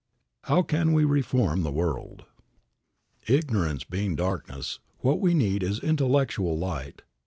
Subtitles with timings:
[0.01, 0.55] II.
[0.55, 2.25] HOW CAN WE REFORM THE WORLD?
[3.29, 7.03] IGNORANCE being darkness, what we need is intellectual light.